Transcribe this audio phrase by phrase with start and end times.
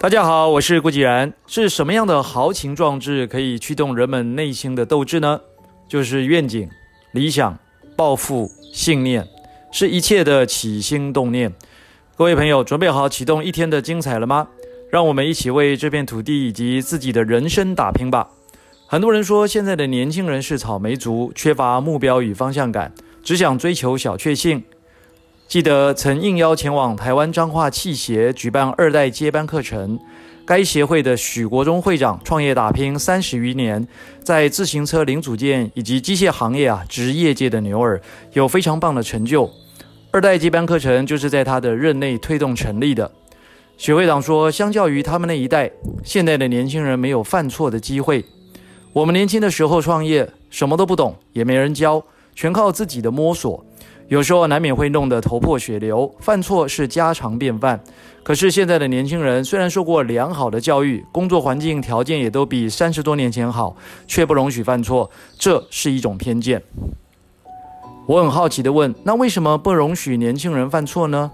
[0.00, 1.32] 大家好，我是顾继然。
[1.48, 5.40] 是什么样的豪情壮志可以驱动人们内心的斗志呢？
[5.88, 6.70] 就是愿景、
[7.10, 7.58] 理想、
[7.96, 9.26] 抱负、信念，
[9.72, 11.52] 是一切的起心动念。
[12.16, 14.46] 各位朋友，准备好启动一天的精彩了吗？
[14.88, 18.28] 让我们一起为这片土地以及自己的人生打拼吧。
[18.86, 24.62] 很多人说，现在的年轻人是草莓族，缺乏目标与方向感，只想追求小确幸。
[25.48, 29.98] 记得曾应邀前往台湾彰化器协举办二代接班课程，
[30.44, 33.88] 该协会的许国忠会长创业打拼三十余年，
[34.22, 37.98] 在自行车零组件以及机械行业啊，职业界的牛耳，
[38.34, 39.50] 有非常棒的成就。
[40.10, 43.10] 二代接班课程就是在他的任内推动成立的。
[43.78, 45.70] 许会长说，相较于他们那一代，
[46.04, 48.22] 现在的年轻人没有犯错的机会。
[48.92, 52.04] 我们年轻的时候创业，什么都不懂，也没人教，
[52.34, 53.64] 全靠自己的摸索。
[54.08, 57.78] 有时候难免会弄得头破血流，犯错是家常便饭。
[58.22, 66.62] 可是现在的年轻人虽然受过良好的教育，工作环境条件也都比三十多年前好，却不容许犯错，这是一种偏见。
[68.06, 71.30] 我很好奇地问：那为什么不容许年轻人犯错呢？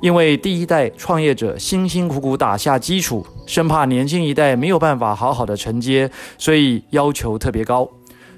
[0.00, 7.88] 因为第一代创业者辛辛苦苦打下基础，生怕年轻一代没有办法好好的承接，所以要求特别高。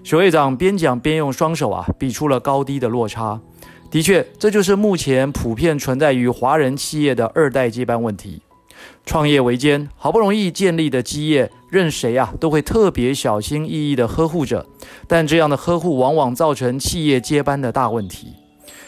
[0.02, 3.38] 许会长边讲边用双手啊比出了高低的落差。
[3.90, 8.42] 的确，这就是目前普遍存在于华人企业的二代接班问题。
[9.06, 14.66] 创业维艰，好不容易建立的基业，任谁啊都会特别小心翼翼地呵护着。
[15.06, 18.28] 但这样的呵护往往造成企业接班的大问题。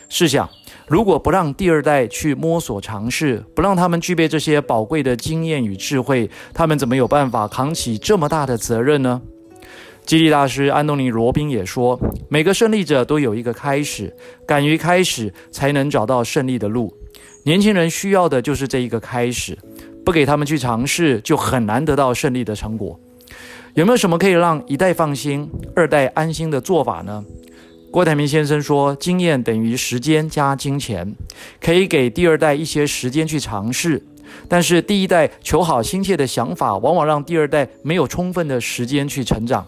[0.09, 0.49] 试想，
[0.87, 9.23] 如果不让第二代去摸索尝试，不让他们具备这些宝贵的经验与智慧，他们怎么有办法扛起这么大的责任呢？
[10.09, 12.01] 激励大师安东尼·罗宾也说
[12.31, 14.11] ：“每个胜利者都有一个开始，
[14.47, 16.91] 敢于开始，才能找到胜利的路。
[17.45, 19.59] 年轻人需要的就是这一个开始，
[20.07, 22.99] 不给他们去尝试，就很难得到胜利的成果。
[23.75, 25.47] 有没有什么可以让一代放心，
[25.77, 27.23] 二代安心的做法呢？”
[27.93, 31.15] 郭台铭先生说：“经验等于时间加金钱，
[31.61, 34.03] 可以给第二代一些时间去尝试，
[34.49, 39.67] 但是第一代求好心切的想法，往往让第二代没有充分的时间去成长。”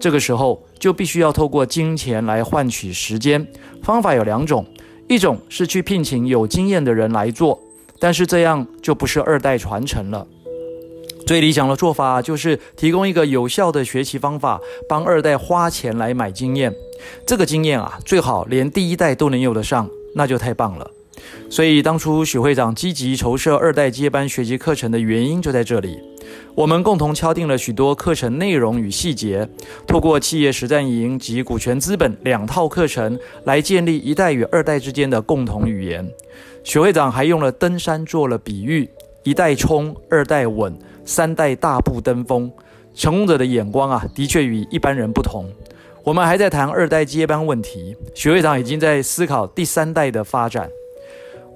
[0.00, 3.46] 这个时候就必须要透过金钱来换取时间，
[3.82, 4.64] 方法有两种，
[5.08, 7.58] 一种是去聘请有经验的人来做，
[7.98, 10.26] 但是这样就不是二代传承了。
[11.26, 16.72] 最理想的做法就是提供一个有效的学习方法，帮二代花钱来买经验。
[17.26, 20.90] 这个经验啊，最好连第一代都能用得上，那就太棒了。
[21.50, 25.98] 所以当初许会长积极筹设二代接班学习课程的原因就在这里。
[26.54, 29.48] 我们共同敲定了许多课程内容与细节，
[29.86, 36.06] 透过企业实战营及股权资本两套课程来建立一代与二代之间的共同语言。
[36.64, 38.88] 许会长还用了登山做了比喻：
[39.22, 42.50] 一代冲，二代稳，三代大步登峰。
[42.94, 45.46] 成功者的眼光啊，的确与一般人不同。
[46.04, 50.68] 我们还在谈二代接班问题，许会长已经在思考第三代的发展。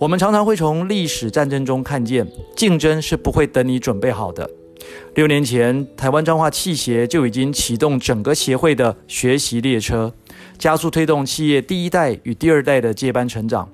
[0.03, 2.27] 我们常常会从历史战争中看见，
[2.57, 4.51] 竞争是不会等你准备好的。
[5.15, 10.13] 六年前，台湾彰化企协就已经启动整个协会的学习列车，
[10.59, 13.69] 加速推动企业第一代与第二代的接班成长。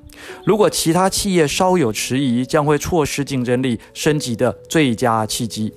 [0.44, 5.72] 如果其他企业稍有迟疑，将会错失竞争力升级的最佳契机。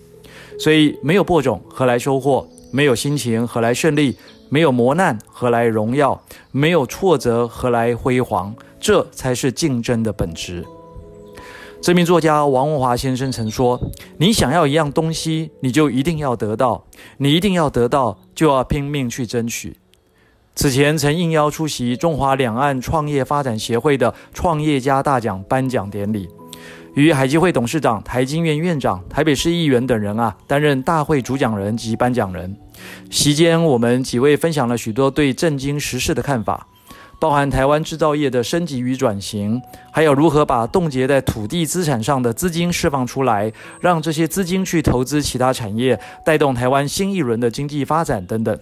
[0.59, 2.45] 所以，没有播种，何来收获？
[2.71, 4.17] 没有辛勤，何来胜利？
[4.49, 6.21] 没有磨难，何来荣耀？
[6.51, 8.53] 没有挫折，何来辉煌？
[8.81, 10.65] 这才是竞争的本质。
[11.81, 13.79] 知名作家王文华先生曾说
[14.17, 16.83] ：“你想要一样东西，你就一定要得到；
[17.17, 19.77] 你一定要得到，就要拼命去争取。”
[20.53, 26.27] 此前曾应邀出席中华两岸创业发展协会的创业家大奖颁奖典礼，
[26.93, 32.55] 与海基会董事长、台经院院长、台北市议员等人啊担任大会主讲人及颁奖人。
[33.09, 36.67] 席间，我们几位分享了许多对震惊时事的看法。
[37.21, 48.59] 包含台湾制造业的升级与转型，还有如何把冻结在土地资产上的资金释放出来，让这些资金去投资其他产业，带动台湾新一轮的经济发展等等。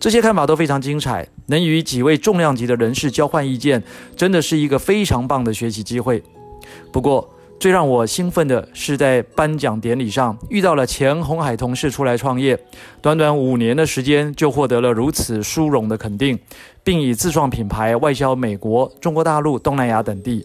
[0.00, 3.82] 这些看法都非常精彩，能与几位重量级的人士交换意见，
[4.16, 6.22] 真的是一个非常棒的学习机会。
[6.90, 7.28] 不过，
[7.62, 12.58] 最让我兴奋的是，在颁奖典礼上遇到了前鸿海同事出来创业，
[13.00, 16.36] 短短五年的时间就获得了如此殊荣的肯定，
[16.82, 20.44] 并以自创品牌外销美国、中国大陆、东南亚等地。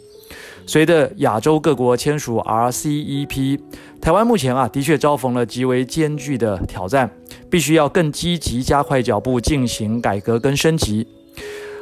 [0.68, 3.60] 随着亚洲各国签署 RCEP，
[4.00, 7.10] 台湾目前啊的确遭逢了极为艰巨的挑战，
[7.50, 11.08] 必须要更积极加快脚步进行改革跟升级。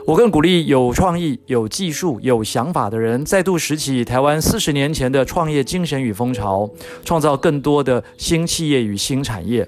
[0.07, 6.69] 我更鼓励有创意、有技术、有想法的人，再度拾起台湾四十年前的创业精神与风潮，
[7.03, 9.67] 创造更多的新企业与新产业。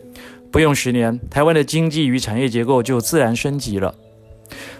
[0.51, 3.95] 不用十年，台湾的经济与产业结构就自然升级了。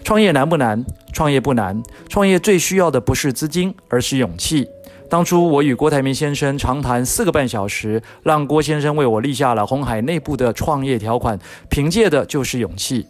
[0.04, 0.86] 创业难不难？
[1.12, 1.82] 创业不难。
[2.08, 4.68] 创业最需要的不是资金，而是勇气。
[5.10, 13.08] 当初我与郭台铭先生长谈四个半小时，让郭先生为我立下了红海内部的创业条款，凭借的就是勇气。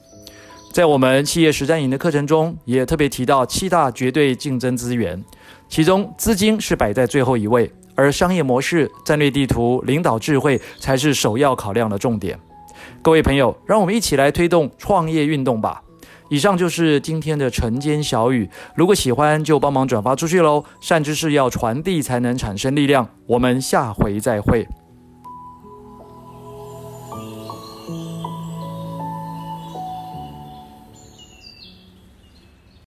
[0.77, 5.19] 在我们企业实战营的课程中，也特别提到七大绝对竞争资源，
[5.67, 12.39] 其中资金是摆在最后一位，而商业模式、战略地图、领导智慧才是首要考量的重点。
[13.01, 15.81] 各位朋友，让我们一起来推动创业运动吧！
[16.29, 20.63] 以上就是今天的晨间小语，如果喜欢就帮忙转发出去喽。
[20.79, 24.67] 善知识要传递才能产生力量，我们下回再会。